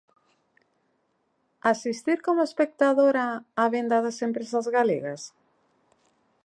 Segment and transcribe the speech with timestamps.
[1.71, 3.27] ¿Asistir como espectadora
[3.61, 5.21] á venda das empresas galegas?